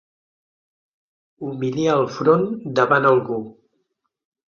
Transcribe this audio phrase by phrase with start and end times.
[1.49, 2.49] Humiliar el front
[2.83, 3.43] davant algú.